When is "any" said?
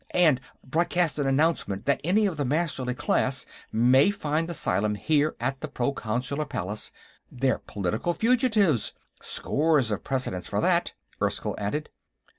2.03-2.25